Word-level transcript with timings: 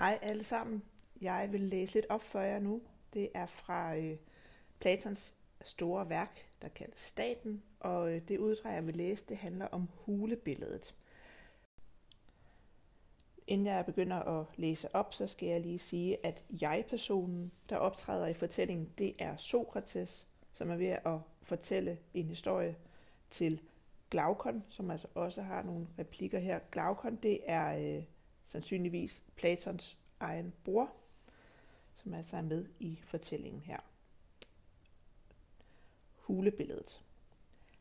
Hej 0.00 0.18
alle 0.22 0.44
sammen. 0.44 0.82
Jeg 1.20 1.48
vil 1.52 1.60
læse 1.60 1.94
lidt 1.94 2.06
op 2.08 2.22
for 2.22 2.40
jer 2.40 2.58
nu. 2.58 2.82
Det 3.14 3.28
er 3.34 3.46
fra 3.46 3.96
øh, 3.96 4.16
Platons 4.78 5.34
store 5.62 6.08
værk, 6.08 6.46
der 6.62 6.68
kaldes 6.68 7.00
Staten, 7.00 7.62
og 7.80 8.12
øh, 8.12 8.22
det 8.28 8.38
uddrag, 8.38 8.74
jeg 8.74 8.86
vil 8.86 8.96
læse, 8.96 9.26
det 9.28 9.36
handler 9.36 9.66
om 9.66 9.88
hulebilledet. 9.94 10.94
Inden 13.46 13.66
jeg 13.66 13.86
begynder 13.86 14.16
at 14.16 14.46
læse 14.56 14.94
op, 14.94 15.14
så 15.14 15.26
skal 15.26 15.48
jeg 15.48 15.60
lige 15.60 15.78
sige, 15.78 16.26
at 16.26 16.44
jeg-personen, 16.60 17.52
der 17.68 17.76
optræder 17.76 18.26
i 18.26 18.34
fortællingen, 18.34 18.92
det 18.98 19.12
er 19.18 19.36
Sokrates, 19.36 20.26
som 20.52 20.70
er 20.70 20.76
ved 20.76 20.96
at 21.04 21.18
fortælle 21.42 21.98
en 22.14 22.28
historie 22.28 22.76
til 23.30 23.60
Glaukon, 24.10 24.64
som 24.68 24.90
altså 24.90 25.08
også 25.14 25.42
har 25.42 25.62
nogle 25.62 25.86
replikker 25.98 26.38
her. 26.38 26.58
Glaukon, 26.72 27.16
det 27.16 27.40
er 27.46 27.96
øh, 27.96 28.04
sandsynligvis 28.50 29.24
Platons 29.36 29.98
egen 30.20 30.52
bror, 30.64 30.92
som 31.94 32.14
altså 32.14 32.36
er 32.36 32.42
med 32.42 32.66
i 32.80 33.00
fortællingen 33.04 33.62
her. 33.62 33.78
Hulebilledet. 36.16 37.02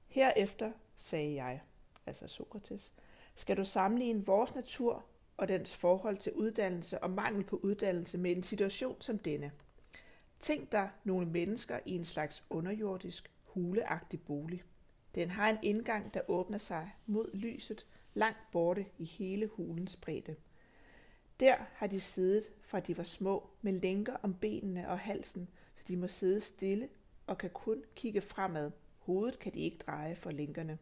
Herefter 0.07 0.71
sagde 0.95 1.35
jeg, 1.35 1.61
altså 2.05 2.27
Sokrates, 2.27 2.91
skal 3.35 3.57
du 3.57 3.65
sammenligne 3.65 4.25
vores 4.25 4.55
natur 4.55 5.05
og 5.37 5.47
dens 5.47 5.75
forhold 5.75 6.17
til 6.17 6.33
uddannelse 6.33 7.03
og 7.03 7.09
mangel 7.09 7.43
på 7.43 7.59
uddannelse 7.63 8.17
med 8.17 8.31
en 8.31 8.43
situation 8.43 9.01
som 9.01 9.19
denne. 9.19 9.51
Tænk 10.39 10.71
dig 10.71 10.89
nogle 11.03 11.25
mennesker 11.25 11.79
i 11.85 11.95
en 11.95 12.05
slags 12.05 12.45
underjordisk, 12.49 13.31
huleagtig 13.43 14.21
bolig. 14.21 14.63
Den 15.15 15.29
har 15.29 15.49
en 15.49 15.57
indgang, 15.63 16.13
der 16.13 16.21
åbner 16.27 16.57
sig 16.57 16.95
mod 17.05 17.33
lyset 17.33 17.85
langt 18.13 18.51
borte 18.51 18.85
i 18.97 19.05
hele 19.05 19.47
hulens 19.47 19.95
bredde– 19.95 20.35
der 21.39 21.55
har 21.73 21.87
de 21.87 21.99
siddet, 21.99 22.51
fra 22.61 22.79
de 22.79 22.97
var 22.97 23.03
små, 23.03 23.49
med 23.61 23.73
lænker 23.73 24.15
om 24.23 24.33
benene 24.33 24.89
og 24.89 24.99
halsen, 24.99 25.49
så 25.75 25.83
de 25.87 25.97
må 25.97 26.07
sidde 26.07 26.41
stille 26.41 26.89
og 27.27 27.37
kan 27.37 27.49
kun 27.49 27.83
kigge 27.95 28.21
fremad. 28.21 28.71
Hovedet 28.99 29.39
kan 29.39 29.53
de 29.53 29.59
ikke 29.59 29.77
dreje 29.77 30.15
for 30.15 30.31
lænkerne. 30.31 30.77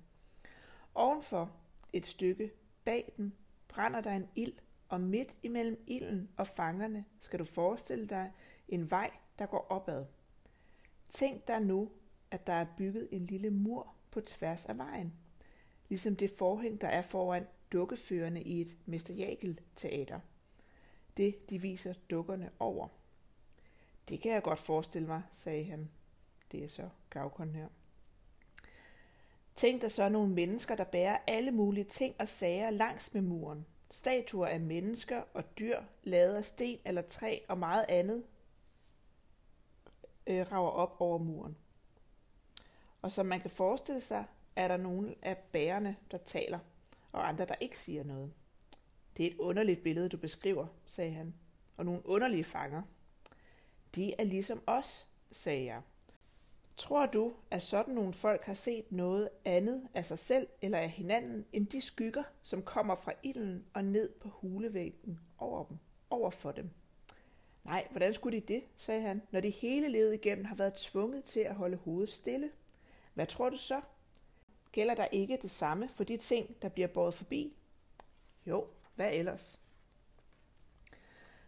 Ovenfor, 0.96 1.52
et 1.94 2.06
stykke 2.06 2.52
bag 2.86 3.14
dem, 3.18 3.32
brænder 3.68 4.02
der 4.02 4.12
en 4.12 4.28
ild, 4.36 4.54
og 4.90 5.02
midt 5.02 5.36
imellem 5.44 5.84
ilden 5.88 6.30
og 6.38 6.48
fangerne 6.48 7.06
skal 7.20 7.40
du 7.40 7.44
forestille 7.44 8.08
dig 8.08 8.32
en 8.68 8.92
vej, 8.92 9.12
der 9.40 9.46
går 9.46 9.68
opad. 9.70 10.06
Tænk 11.10 11.48
dig 11.48 11.62
nu, 11.62 11.92
at 12.32 12.48
der 12.48 12.54
er 12.54 12.66
bygget 12.78 13.08
en 13.12 13.26
lille 13.26 13.50
mur 13.50 13.94
på 14.12 14.22
tværs 14.22 14.66
af 14.66 14.78
vejen, 14.78 15.14
ligesom 15.90 16.16
det 16.16 16.32
forhæng, 16.38 16.82
der 16.82 16.88
er 16.88 17.02
foran 17.02 17.48
dukkeførende 17.72 18.42
i 18.42 18.62
et 18.62 18.78
Mester 18.86 19.46
teater 19.76 20.20
det, 21.18 21.50
de 21.50 21.62
viser 21.62 21.94
dukkerne 22.10 22.52
over. 22.60 22.88
Det 24.10 24.22
kan 24.22 24.32
jeg 24.32 24.44
godt 24.44 24.60
forestille 24.60 25.08
mig, 25.08 25.22
sagde 25.32 25.64
han. 25.66 25.90
Det 26.52 26.64
er 26.64 26.68
så 26.68 26.90
Gavkon 27.10 27.56
her. 27.56 27.68
Tænk 29.56 29.82
dig 29.82 29.92
så 29.92 30.10
nogle 30.10 30.34
mennesker, 30.34 30.76
der 30.76 30.84
bærer 30.84 31.18
alle 31.28 31.52
mulige 31.52 31.84
ting 31.84 32.16
og 32.20 32.28
sager 32.28 32.70
langs 32.70 33.14
med 33.14 33.22
muren. 33.22 33.66
Statuer 33.92 34.48
af 34.48 34.60
mennesker 34.60 35.24
og 35.34 35.60
dyr, 35.60 35.82
lavet 36.04 36.36
af 36.36 36.46
sten 36.46 36.80
eller 36.86 37.02
træ 37.02 37.40
og 37.48 37.58
meget 37.58 37.86
andet, 37.90 38.24
øh, 40.28 40.52
rager 40.52 40.70
op 40.70 40.96
over 41.00 41.18
muren. 41.18 41.58
Og 43.02 43.12
som 43.12 43.26
man 43.26 43.42
kan 43.42 43.50
forestille 43.50 44.02
sig, 44.02 44.26
er 44.56 44.68
der 44.68 44.78
nogle 44.78 45.16
af 45.22 45.38
bærerne, 45.38 45.96
der 46.12 46.18
taler, 46.18 46.60
og 47.12 47.28
andre, 47.28 47.46
der 47.46 47.56
ikke 47.60 47.80
siger 47.80 48.04
noget. 48.04 48.34
Det 49.18 49.26
er 49.26 49.32
et 49.32 49.38
underligt 49.38 49.84
billede, 49.84 50.10
du 50.10 50.18
beskriver, 50.18 50.68
sagde 50.86 51.12
han, 51.12 51.34
og 51.78 51.86
nogle 51.86 52.06
underlige 52.06 52.44
fanger. 52.44 52.82
De 53.96 54.14
er 54.14 54.24
ligesom 54.24 54.62
os, 54.68 55.08
sagde 55.32 55.66
jeg. 55.66 55.82
Tror 56.78 57.06
du, 57.06 57.34
at 57.52 57.64
sådan 57.64 57.96
nogle 57.96 58.14
folk 58.14 58.44
har 58.44 58.54
set 58.54 58.92
noget 58.92 59.30
andet 59.46 59.88
af 59.94 60.06
sig 60.06 60.20
selv 60.20 60.48
eller 60.62 60.78
af 60.78 60.90
hinanden, 60.90 61.46
end 61.54 61.68
de 61.68 61.82
skygger, 61.82 62.24
som 62.42 62.64
kommer 62.64 62.96
fra 62.96 63.14
ilden 63.24 63.66
og 63.74 63.84
ned 63.86 64.10
på 64.20 64.30
hulevæggen 64.30 65.20
over 65.38 65.64
dem, 65.64 65.78
over 66.10 66.30
for 66.30 66.52
dem? 66.52 66.70
Nej, 67.64 67.88
hvordan 67.92 68.14
skulle 68.14 68.42
de 68.42 68.54
det, 68.54 68.64
sagde 68.76 69.02
han, 69.02 69.22
når 69.32 69.40
de 69.40 69.50
hele 69.50 69.90
livet 69.90 70.14
igennem 70.14 70.46
har 70.46 70.56
været 70.56 70.74
tvunget 70.74 71.24
til 71.24 71.40
at 71.40 71.56
holde 71.56 71.78
hovedet 71.78 72.10
stille? 72.10 72.50
Hvad 73.14 73.28
tror 73.28 73.50
du 73.50 73.58
så? 73.58 73.82
Gælder 74.72 74.96
der 74.96 75.06
ikke 75.06 75.40
det 75.42 75.52
samme 75.52 75.90
for 75.90 76.04
de 76.04 76.18
ting, 76.18 76.62
der 76.62 76.70
bliver 76.70 76.88
båret 76.88 77.14
forbi? 77.14 77.54
Jo, 78.46 78.68
hvad 78.98 79.14
ellers? 79.14 79.60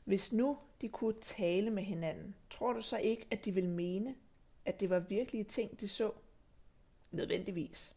Hvis 0.03 0.33
nu 0.33 0.57
de 0.81 0.89
kunne 0.89 1.21
tale 1.21 1.69
med 1.69 1.83
hinanden, 1.83 2.35
tror 2.49 2.73
du 2.73 2.81
så 2.81 2.97
ikke, 2.97 3.27
at 3.31 3.45
de 3.45 3.51
ville 3.51 3.69
mene, 3.69 4.15
at 4.65 4.79
det 4.79 4.89
var 4.89 4.99
virkelige 4.99 5.43
ting, 5.43 5.79
de 5.79 5.87
så? 5.87 6.11
Nødvendigvis. 7.11 7.95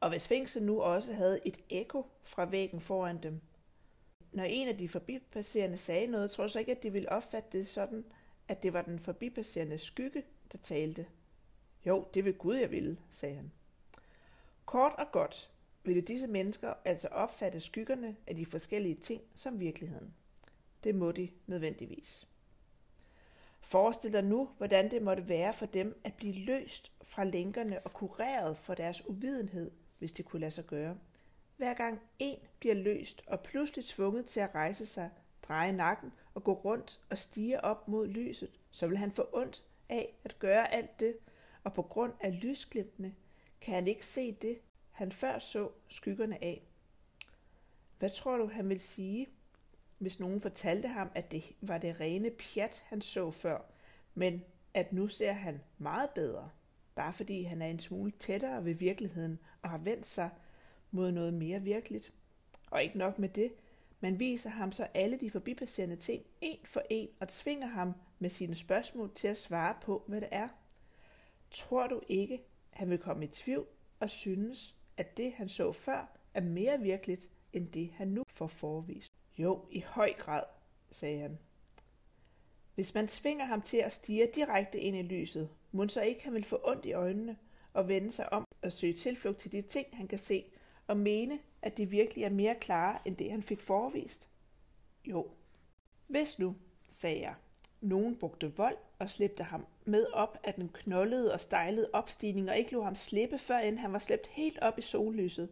Og 0.00 0.08
hvis 0.08 0.28
fængslet 0.28 0.64
nu 0.64 0.82
også 0.82 1.12
havde 1.12 1.46
et 1.46 1.60
ekko 1.70 2.06
fra 2.22 2.44
væggen 2.44 2.80
foran 2.80 3.22
dem, 3.22 3.40
når 4.32 4.44
en 4.44 4.68
af 4.68 4.78
de 4.78 4.88
forbipasserende 4.88 5.76
sagde 5.76 6.06
noget, 6.06 6.30
tror 6.30 6.44
du 6.44 6.50
så 6.50 6.58
ikke, 6.58 6.72
at 6.72 6.82
de 6.82 6.92
ville 6.92 7.12
opfatte 7.12 7.58
det 7.58 7.68
sådan, 7.68 8.04
at 8.48 8.62
det 8.62 8.72
var 8.72 8.82
den 8.82 8.98
forbipasserende 8.98 9.78
skygge, 9.78 10.22
der 10.52 10.58
talte? 10.58 11.06
Jo, 11.86 12.06
det 12.14 12.24
vil 12.24 12.34
Gud, 12.34 12.56
jeg 12.56 12.70
ville, 12.70 12.98
sagde 13.10 13.34
han. 13.34 13.52
Kort 14.66 14.92
og 14.98 15.12
godt, 15.12 15.50
ville 15.84 16.02
disse 16.02 16.26
mennesker 16.26 16.74
altså 16.84 17.08
opfatte 17.08 17.60
skyggerne 17.60 18.16
af 18.26 18.36
de 18.36 18.46
forskellige 18.46 18.94
ting 18.94 19.22
som 19.34 19.60
virkeligheden. 19.60 20.14
Det 20.84 20.94
må 20.94 21.12
de 21.12 21.28
nødvendigvis. 21.46 22.28
Forestil 23.60 24.12
dig 24.12 24.24
nu, 24.24 24.50
hvordan 24.56 24.90
det 24.90 25.02
måtte 25.02 25.28
være 25.28 25.52
for 25.52 25.66
dem 25.66 26.00
at 26.04 26.14
blive 26.14 26.34
løst 26.34 26.92
fra 27.02 27.24
lænkerne 27.24 27.80
og 27.80 27.92
kureret 27.92 28.56
for 28.58 28.74
deres 28.74 29.08
uvidenhed, 29.08 29.70
hvis 29.98 30.12
det 30.12 30.24
kunne 30.24 30.40
lade 30.40 30.50
sig 30.50 30.66
gøre. 30.66 30.98
Hver 31.56 31.74
gang 31.74 32.00
en 32.18 32.38
bliver 32.58 32.74
løst 32.74 33.22
og 33.26 33.40
pludselig 33.40 33.84
tvunget 33.84 34.26
til 34.26 34.40
at 34.40 34.54
rejse 34.54 34.86
sig, 34.86 35.10
dreje 35.42 35.72
nakken 35.72 36.12
og 36.34 36.44
gå 36.44 36.52
rundt 36.52 37.00
og 37.10 37.18
stige 37.18 37.64
op 37.64 37.88
mod 37.88 38.06
lyset, 38.06 38.50
så 38.70 38.86
vil 38.86 38.98
han 38.98 39.12
få 39.12 39.28
ondt 39.32 39.64
af 39.88 40.14
at 40.24 40.38
gøre 40.38 40.74
alt 40.74 41.00
det, 41.00 41.16
og 41.64 41.72
på 41.72 41.82
grund 41.82 42.12
af 42.20 42.42
lysglimtene 42.42 43.14
kan 43.60 43.74
han 43.74 43.88
ikke 43.88 44.06
se 44.06 44.32
det, 44.32 44.58
han 44.92 45.12
før 45.12 45.38
så 45.38 45.68
skyggerne 45.88 46.44
af. 46.44 46.62
Hvad 47.98 48.10
tror 48.10 48.36
du, 48.36 48.46
han 48.46 48.68
vil 48.68 48.80
sige, 48.80 49.26
hvis 49.98 50.20
nogen 50.20 50.40
fortalte 50.40 50.88
ham, 50.88 51.10
at 51.14 51.32
det 51.32 51.52
var 51.60 51.78
det 51.78 52.00
rene 52.00 52.30
pjat, 52.30 52.84
han 52.86 53.00
så 53.00 53.30
før, 53.30 53.58
men 54.14 54.44
at 54.74 54.92
nu 54.92 55.08
ser 55.08 55.32
han 55.32 55.60
meget 55.78 56.10
bedre, 56.10 56.50
bare 56.94 57.12
fordi 57.12 57.42
han 57.42 57.62
er 57.62 57.66
en 57.66 57.78
smule 57.78 58.10
tættere 58.10 58.64
ved 58.64 58.74
virkeligheden 58.74 59.38
og 59.62 59.70
har 59.70 59.78
vendt 59.78 60.06
sig 60.06 60.30
mod 60.90 61.12
noget 61.12 61.34
mere 61.34 61.60
virkeligt. 61.60 62.12
Og 62.70 62.82
ikke 62.82 62.98
nok 62.98 63.18
med 63.18 63.28
det, 63.28 63.52
man 64.00 64.20
viser 64.20 64.50
ham 64.50 64.72
så 64.72 64.88
alle 64.94 65.16
de 65.16 65.30
forbipasserende 65.30 65.96
ting 65.96 66.24
en 66.40 66.58
for 66.64 66.82
en 66.90 67.08
og 67.20 67.28
tvinger 67.28 67.66
ham 67.66 67.94
med 68.18 68.30
sine 68.30 68.54
spørgsmål 68.54 69.14
til 69.14 69.28
at 69.28 69.36
svare 69.36 69.74
på, 69.82 70.04
hvad 70.06 70.20
det 70.20 70.28
er. 70.32 70.48
Tror 71.50 71.86
du 71.86 72.00
ikke, 72.08 72.44
han 72.70 72.90
vil 72.90 72.98
komme 72.98 73.24
i 73.24 73.28
tvivl 73.28 73.66
og 74.00 74.10
synes, 74.10 74.76
at 74.96 75.16
det, 75.16 75.32
han 75.32 75.48
så 75.48 75.72
før, 75.72 76.18
er 76.34 76.40
mere 76.40 76.80
virkeligt, 76.80 77.30
end 77.52 77.68
det, 77.68 77.90
han 77.94 78.08
nu 78.08 78.22
får 78.28 78.46
forvist. 78.46 79.12
Jo, 79.38 79.64
i 79.70 79.80
høj 79.80 80.12
grad, 80.18 80.42
sagde 80.90 81.20
han. 81.20 81.38
Hvis 82.74 82.94
man 82.94 83.08
tvinger 83.08 83.44
ham 83.44 83.62
til 83.62 83.76
at 83.76 83.92
stige 83.92 84.28
direkte 84.34 84.80
ind 84.80 84.96
i 84.96 85.02
lyset, 85.02 85.50
må 85.72 85.88
så 85.88 86.02
ikke 86.02 86.24
han 86.24 86.34
vil 86.34 86.44
få 86.44 86.60
ondt 86.64 86.86
i 86.86 86.92
øjnene 86.92 87.36
og 87.72 87.88
vende 87.88 88.12
sig 88.12 88.32
om 88.32 88.46
og 88.62 88.72
søge 88.72 88.92
tilflugt 88.92 89.38
til 89.38 89.52
de 89.52 89.62
ting, 89.62 89.86
han 89.92 90.08
kan 90.08 90.18
se, 90.18 90.44
og 90.86 90.96
mene, 90.96 91.38
at 91.62 91.76
de 91.76 91.86
virkelig 91.86 92.24
er 92.24 92.30
mere 92.30 92.54
klare 92.54 92.98
end 93.08 93.16
det, 93.16 93.30
han 93.30 93.42
fik 93.42 93.60
forvist? 93.60 94.28
Jo. 95.04 95.30
Hvis 96.06 96.38
nu, 96.38 96.56
sagde 96.88 97.20
jeg, 97.20 97.34
nogen 97.82 98.16
brugte 98.16 98.56
vold 98.56 98.76
og 98.98 99.10
slæbte 99.10 99.42
ham 99.42 99.66
med 99.84 100.06
op 100.12 100.38
af 100.44 100.54
den 100.54 100.68
knoldede 100.68 101.32
og 101.32 101.40
stejlede 101.40 101.90
opstigning 101.92 102.50
og 102.50 102.58
ikke 102.58 102.72
lå 102.72 102.82
ham 102.82 102.94
slippe, 102.94 103.38
før 103.38 103.58
end 103.58 103.78
han 103.78 103.92
var 103.92 103.98
slæbt 103.98 104.26
helt 104.26 104.58
op 104.58 104.78
i 104.78 104.82
sollyset. 104.82 105.48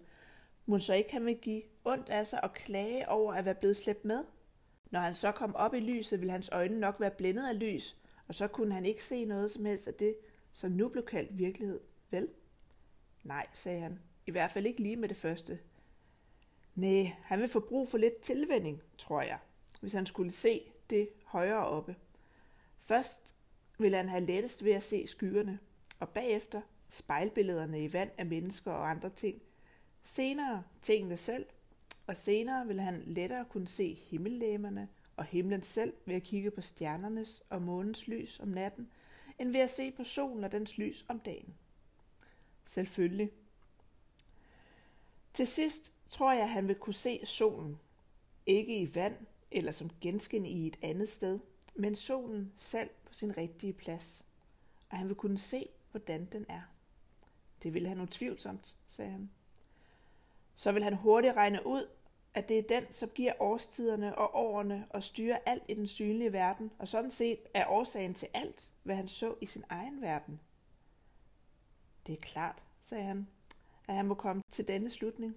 Må 0.66 0.78
så 0.78 0.94
ikke 0.94 1.12
han 1.12 1.26
vil 1.26 1.36
give 1.36 1.62
ondt 1.84 2.08
af 2.08 2.26
sig 2.26 2.44
og 2.44 2.52
klage 2.52 3.08
over 3.08 3.34
at 3.34 3.44
være 3.44 3.54
blevet 3.54 3.76
slæbt 3.76 4.04
med? 4.04 4.24
Når 4.90 5.00
han 5.00 5.14
så 5.14 5.32
kom 5.32 5.54
op 5.54 5.74
i 5.74 5.80
lyset, 5.80 6.20
ville 6.20 6.32
hans 6.32 6.50
øjne 6.52 6.80
nok 6.80 7.00
være 7.00 7.10
blændet 7.10 7.48
af 7.48 7.58
lys, 7.58 7.96
og 8.28 8.34
så 8.34 8.48
kunne 8.48 8.74
han 8.74 8.86
ikke 8.86 9.04
se 9.04 9.24
noget 9.24 9.50
som 9.50 9.64
helst 9.64 9.88
af 9.88 9.94
det, 9.94 10.16
som 10.52 10.70
nu 10.70 10.88
blev 10.88 11.04
kaldt 11.04 11.38
virkelighed, 11.38 11.80
vel? 12.10 12.28
Nej, 13.24 13.46
sagde 13.52 13.80
han. 13.80 13.98
I 14.26 14.30
hvert 14.30 14.50
fald 14.50 14.66
ikke 14.66 14.82
lige 14.82 14.96
med 14.96 15.08
det 15.08 15.16
første. 15.16 15.58
Nej, 16.74 17.12
han 17.22 17.40
vil 17.40 17.48
få 17.48 17.60
brug 17.60 17.88
for 17.88 17.98
lidt 17.98 18.20
tilvænding, 18.20 18.82
tror 18.98 19.22
jeg, 19.22 19.38
hvis 19.80 19.92
han 19.92 20.06
skulle 20.06 20.30
se 20.30 20.62
det 20.90 21.08
højere 21.24 21.66
oppe. 21.66 21.96
Først 22.90 23.34
vil 23.78 23.94
han 23.94 24.08
have 24.08 24.26
lettest 24.26 24.64
ved 24.64 24.72
at 24.72 24.82
se 24.82 25.06
skyerne, 25.06 25.58
og 26.00 26.08
bagefter 26.08 26.60
spejlbillederne 26.88 27.84
i 27.84 27.92
vand 27.92 28.10
af 28.18 28.26
mennesker 28.26 28.72
og 28.72 28.90
andre 28.90 29.10
ting. 29.10 29.42
Senere 30.02 30.62
tingene 30.82 31.16
selv, 31.16 31.46
og 32.06 32.16
senere 32.16 32.66
vil 32.66 32.80
han 32.80 33.02
lettere 33.06 33.44
kunne 33.44 33.68
se 33.68 33.94
himmellæmerne 33.94 34.88
og 35.16 35.24
himlen 35.24 35.62
selv 35.62 35.94
ved 36.06 36.14
at 36.14 36.22
kigge 36.22 36.50
på 36.50 36.60
stjernernes 36.60 37.42
og 37.50 37.62
månens 37.62 38.08
lys 38.08 38.40
om 38.40 38.48
natten, 38.48 38.90
end 39.38 39.52
ved 39.52 39.60
at 39.60 39.70
se 39.70 39.90
på 39.90 40.04
solen 40.04 40.44
og 40.44 40.52
dens 40.52 40.78
lys 40.78 41.04
om 41.08 41.20
dagen. 41.20 41.54
Selvfølgelig. 42.64 43.30
Til 45.34 45.46
sidst 45.46 45.92
tror 46.08 46.32
jeg, 46.32 46.42
at 46.42 46.48
han 46.50 46.68
vil 46.68 46.76
kunne 46.76 46.94
se 46.94 47.20
solen. 47.24 47.78
Ikke 48.46 48.80
i 48.80 48.94
vand 48.94 49.16
eller 49.50 49.72
som 49.72 49.90
genskin 50.00 50.46
i 50.46 50.66
et 50.66 50.78
andet 50.82 51.08
sted, 51.08 51.40
men 51.80 51.96
solen 51.96 52.52
selv 52.56 52.90
på 53.04 53.14
sin 53.14 53.36
rigtige 53.36 53.72
plads. 53.72 54.24
Og 54.90 54.98
han 54.98 55.08
vil 55.08 55.16
kunne 55.16 55.38
se, 55.38 55.68
hvordan 55.90 56.24
den 56.24 56.46
er. 56.48 56.62
Det 57.62 57.74
vil 57.74 57.88
han 57.88 58.00
utvivlsomt, 58.00 58.76
sagde 58.88 59.10
han. 59.10 59.30
Så 60.54 60.72
vil 60.72 60.84
han 60.84 60.94
hurtigt 60.94 61.36
regne 61.36 61.66
ud, 61.66 61.88
at 62.34 62.48
det 62.48 62.58
er 62.58 62.62
den, 62.62 62.92
som 62.92 63.08
giver 63.08 63.32
årstiderne 63.40 64.18
og 64.18 64.34
årene 64.34 64.86
og 64.90 65.02
styrer 65.02 65.38
alt 65.46 65.62
i 65.68 65.74
den 65.74 65.86
synlige 65.86 66.32
verden, 66.32 66.70
og 66.78 66.88
sådan 66.88 67.10
set 67.10 67.38
er 67.54 67.66
årsagen 67.66 68.14
til 68.14 68.28
alt, 68.34 68.72
hvad 68.82 68.96
han 68.96 69.08
så 69.08 69.34
i 69.40 69.46
sin 69.46 69.64
egen 69.68 70.00
verden. 70.00 70.40
Det 72.06 72.12
er 72.12 72.20
klart, 72.20 72.62
sagde 72.82 73.04
han, 73.04 73.28
at 73.88 73.94
han 73.94 74.06
må 74.06 74.14
komme 74.14 74.42
til 74.50 74.68
denne 74.68 74.90
slutning. 74.90 75.36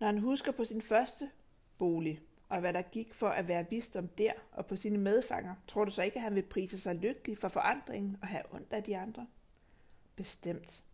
Når 0.00 0.06
han 0.06 0.18
husker 0.18 0.52
på 0.52 0.64
sin 0.64 0.82
første 0.82 1.30
bolig, 1.78 2.20
og 2.48 2.60
hvad 2.60 2.72
der 2.72 2.82
gik 2.82 3.14
for 3.14 3.28
at 3.28 3.48
være 3.48 3.66
vist 3.70 3.96
om 3.96 4.08
der 4.08 4.32
og 4.52 4.66
på 4.66 4.76
sine 4.76 4.98
medfanger, 4.98 5.54
tror 5.66 5.84
du 5.84 5.90
så 5.90 6.02
ikke, 6.02 6.16
at 6.16 6.22
han 6.22 6.34
vil 6.34 6.42
prise 6.42 6.78
sig 6.78 6.94
lykkelig 6.94 7.38
for 7.38 7.48
forandringen 7.48 8.16
og 8.22 8.28
have 8.28 8.42
ondt 8.54 8.72
af 8.72 8.82
de 8.82 8.96
andre? 8.96 9.26
Bestemt. 10.16 10.84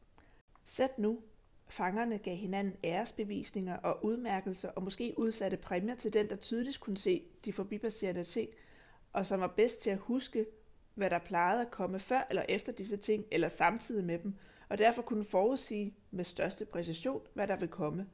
Sæt 0.65 0.99
nu, 0.99 1.21
fangerne 1.69 2.19
gav 2.19 2.37
hinanden 2.37 2.75
æresbevisninger 2.85 3.77
og 3.77 4.05
udmærkelser 4.05 4.71
og 4.71 4.83
måske 4.83 5.15
udsatte 5.17 5.57
præmier 5.57 5.95
til 5.95 6.13
den, 6.13 6.31
der 6.31 6.37
tydeligt 6.37 6.81
kunne 6.81 6.97
se 6.97 7.23
de 7.45 7.53
forbipasserende 7.53 8.25
ting, 8.25 8.49
og 9.13 9.27
som 9.27 9.41
var 9.41 9.47
bedst 9.57 9.83
til 9.83 9.91
at 9.91 9.99
huske, 9.99 10.47
hvad 10.95 11.11
der 11.11 11.19
plejede 11.19 11.63
at 11.63 11.71
komme 11.71 12.01
før 12.01 12.27
eller 12.31 12.45
efter 12.49 12.73
disse 12.73 12.97
ting, 12.97 13.25
eller 13.31 13.49
samtidig 13.49 14.05
med 14.05 14.19
dem, 14.19 14.35
og 14.69 14.79
derfor 14.79 15.03
kunne 15.03 15.25
forudsige 15.25 15.95
med 16.11 16.25
største 16.25 16.65
præcision, 16.65 17.23
hvad 17.35 17.47
der 17.47 17.57
vil 17.57 17.69
komme. 17.69 18.07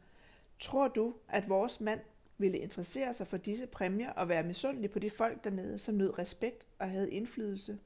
Tror 0.60 0.88
du, 0.88 1.14
at 1.28 1.48
vores 1.48 1.80
mand 1.80 2.00
ville 2.40 2.58
interessere 2.58 3.12
sig 3.12 3.26
for 3.26 3.36
disse 3.36 3.66
præmier 3.66 4.10
og 4.10 4.28
være 4.28 4.42
misundelig 4.42 4.90
på 4.90 4.98
de 4.98 5.10
folk 5.10 5.44
dernede, 5.44 5.78
som 5.78 5.94
nød 5.94 6.18
respekt 6.18 6.66
og 6.78 6.90
havde 6.90 7.10
indflydelse? 7.10 7.78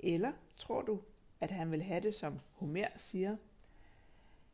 Eller 0.00 0.32
tror 0.56 0.82
du, 0.82 1.00
at 1.40 1.50
han 1.50 1.70
vil 1.70 1.82
have 1.82 2.00
det, 2.00 2.14
som 2.14 2.40
Homer 2.52 2.88
siger? 2.96 3.36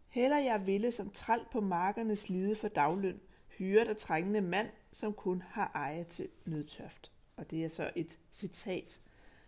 Heller 0.09 0.39
jeg 0.39 0.67
ville 0.67 0.93
som 0.93 1.11
træl 1.11 1.41
på 1.53 1.61
markernes 1.61 2.29
lide 2.29 2.57
for 2.57 2.69
dagløn, 2.69 3.21
hyre 3.49 3.85
der 3.85 3.95
trængende 3.95 4.41
mand, 4.41 4.69
som 4.91 5.13
kun 5.13 5.43
har 5.43 5.71
eje 5.75 6.05
til 6.05 6.29
nødtøft. 6.45 7.13
Og 7.37 7.51
det 7.51 7.65
er 7.65 7.69
så 7.69 7.91
et 7.97 8.19
citat, 8.33 9.01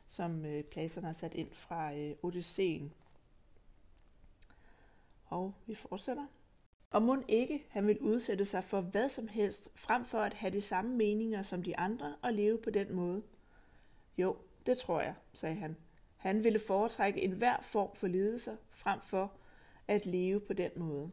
som 0.07 0.45
øh, 0.45 0.65
Platon 0.65 1.05
har 1.05 1.13
sat 1.13 1.35
ind 1.35 1.53
fra 1.53 1.95
øh, 1.95 2.17
Odysseen. 2.23 2.93
Og 5.27 5.55
vi 5.67 5.75
fortsætter. 5.75 6.27
Og 6.95 7.03
må 7.03 7.17
ikke 7.29 7.67
han 7.69 7.87
vil 7.87 7.99
udsætte 7.99 8.45
sig 8.45 8.65
for 8.65 8.81
hvad 8.81 9.09
som 9.09 9.29
helst, 9.29 9.73
frem 9.75 10.05
for 10.05 10.19
at 10.19 10.35
have 10.35 10.51
de 10.51 10.61
samme 10.61 10.97
meninger 10.97 11.43
som 11.43 11.63
de 11.63 11.77
andre 11.77 12.15
og 12.23 12.33
leve 12.33 12.59
på 12.59 12.71
den 12.71 12.95
måde? 12.95 13.23
Jo, 14.19 14.37
det 14.67 14.79
tror 14.79 15.01
jeg, 15.01 15.15
sagde 15.33 15.55
han. 15.55 15.77
Han 16.17 16.45
ville 16.45 16.59
foretrække 16.59 17.23
enhver 17.23 17.63
form 17.63 17.97
for 17.97 18.07
lidelser, 18.07 18.57
frem 18.71 19.01
for 19.01 19.33
at 19.89 20.07
leve 20.07 20.41
på 20.41 20.53
den 20.53 20.71
måde. 20.77 21.11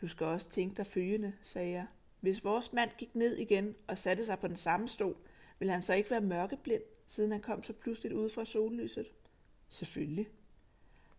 Du 0.00 0.08
skal 0.08 0.26
også 0.26 0.50
tænke 0.50 0.76
dig 0.76 0.86
følgende, 0.86 1.32
sagde 1.42 1.70
jeg. 1.70 1.86
Hvis 2.20 2.44
vores 2.44 2.72
mand 2.72 2.90
gik 2.98 3.14
ned 3.14 3.36
igen 3.36 3.74
og 3.86 3.98
satte 3.98 4.24
sig 4.24 4.38
på 4.38 4.48
den 4.48 4.56
samme 4.56 4.88
stol, 4.88 5.16
ville 5.58 5.72
han 5.72 5.82
så 5.82 5.94
ikke 5.94 6.10
være 6.10 6.20
mørkeblind, 6.20 6.82
siden 7.06 7.32
han 7.32 7.40
kom 7.40 7.62
så 7.62 7.72
pludseligt 7.72 8.14
ud 8.14 8.30
fra 8.30 8.44
sollyset? 8.44 9.06
Selvfølgelig. 9.68 10.28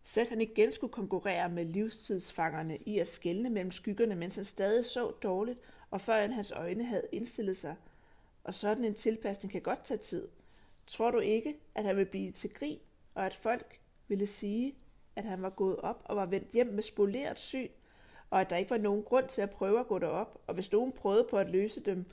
Sæt 0.07 0.29
han 0.29 0.41
igen 0.41 0.71
skulle 0.71 0.93
konkurrere 0.93 1.49
med 1.49 1.65
livstidsfangerne 1.65 2.77
i 2.77 2.99
at 2.99 3.07
skelne 3.07 3.49
mellem 3.49 3.71
skyggerne, 3.71 4.15
mens 4.15 4.35
han 4.35 4.45
stadig 4.45 4.85
så 4.85 5.11
dårligt, 5.11 5.59
og 5.91 6.01
før 6.01 6.27
hans 6.27 6.51
øjne 6.51 6.83
havde 6.83 7.07
indstillet 7.11 7.57
sig. 7.57 7.75
Og 8.43 8.53
sådan 8.53 8.83
en 8.83 8.93
tilpasning 8.93 9.51
kan 9.51 9.61
godt 9.61 9.83
tage 9.83 9.97
tid. 9.97 10.27
Tror 10.87 11.11
du 11.11 11.19
ikke, 11.19 11.55
at 11.75 11.83
han 11.83 11.97
vil 11.97 12.05
blive 12.05 12.31
til 12.31 12.53
grin, 12.53 12.79
og 13.15 13.25
at 13.25 13.35
folk 13.35 13.79
ville 14.07 14.27
sige, 14.27 14.75
at 15.15 15.23
han 15.23 15.41
var 15.41 15.49
gået 15.49 15.77
op 15.77 16.01
og 16.05 16.15
var 16.15 16.25
vendt 16.25 16.51
hjem 16.51 16.67
med 16.67 16.83
spoleret 16.83 17.39
syn, 17.39 17.69
og 18.29 18.41
at 18.41 18.49
der 18.49 18.57
ikke 18.57 18.71
var 18.71 18.77
nogen 18.77 19.03
grund 19.03 19.27
til 19.27 19.41
at 19.41 19.49
prøve 19.49 19.79
at 19.79 19.87
gå 19.87 19.99
derop, 19.99 20.41
og 20.47 20.53
hvis 20.53 20.71
nogen 20.71 20.91
prøvede 20.91 21.27
på 21.29 21.37
at 21.37 21.49
løse 21.49 21.79
dem 21.79 22.05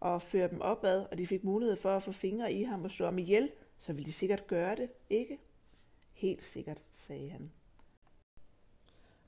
og 0.00 0.22
føre 0.22 0.48
dem 0.48 0.60
opad, 0.60 1.06
og 1.10 1.18
de 1.18 1.26
fik 1.26 1.44
mulighed 1.44 1.76
for 1.76 1.90
at 1.96 2.02
få 2.02 2.12
fingre 2.12 2.52
i 2.52 2.62
ham 2.62 2.84
og 2.84 2.90
slå 2.90 3.06
ham 3.06 3.18
ihjel, 3.18 3.50
så 3.78 3.92
ville 3.92 4.06
de 4.06 4.12
sikkert 4.12 4.46
gøre 4.46 4.76
det, 4.76 4.90
ikke? 5.10 5.38
Helt 6.20 6.44
sikkert, 6.44 6.84
sagde 6.92 7.30
han. 7.30 7.52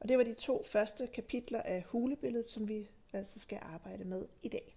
Og 0.01 0.09
det 0.09 0.19
var 0.19 0.25
de 0.25 0.35
to 0.35 0.63
første 0.63 1.07
kapitler 1.07 1.63
af 1.63 1.83
hulebilledet, 1.83 2.51
som 2.51 2.69
vi 2.69 2.89
altså 3.13 3.39
skal 3.39 3.59
arbejde 3.63 4.05
med 4.05 4.27
i 4.43 4.49
dag. 4.49 4.77